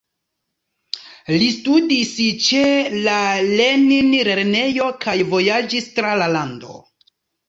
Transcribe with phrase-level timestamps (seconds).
[1.41, 2.13] Li studis
[2.45, 2.63] ĉe
[3.07, 3.17] la
[3.59, 6.73] Lenin-lernejo kaj vojaĝis tra la lando.